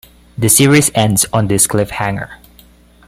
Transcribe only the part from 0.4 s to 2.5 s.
series ends on this cliffhanger.